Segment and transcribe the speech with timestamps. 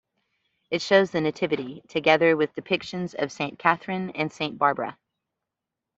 [0.71, 4.97] It shows the Nativity, together with depictions of Saint Catherine and Saint Barbara.